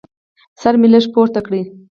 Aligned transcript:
سر 0.61 0.73
مې 0.79 0.87
لږ 0.93 1.05
پورته 1.13 1.39
کړ. 1.45 1.51